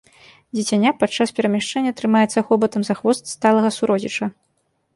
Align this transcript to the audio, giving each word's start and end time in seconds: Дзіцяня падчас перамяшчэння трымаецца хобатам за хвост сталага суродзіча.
Дзіцяня 0.55 0.93
падчас 1.01 1.33
перамяшчэння 1.41 1.91
трымаецца 2.01 2.45
хобатам 2.49 2.81
за 2.89 2.97
хвост 3.03 3.23
сталага 3.35 3.69
суродзіча. 3.79 4.25